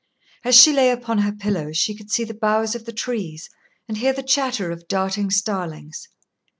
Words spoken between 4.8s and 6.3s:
darting starlings.